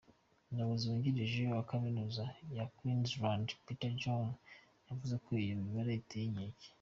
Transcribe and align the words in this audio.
Umuyobozi 0.49 0.83
wungirije 0.85 1.41
wa 1.55 1.63
kaminuza 1.71 2.23
ya 2.57 2.65
Queensland, 2.75 3.47
Peter 3.65 3.93
Hoj, 4.03 4.29
yavuze 4.87 5.15
ko 5.23 5.29
iyo 5.43 5.55
mibare 5.63 5.93
iteye 5.95 6.25
inkeke. 6.29 6.67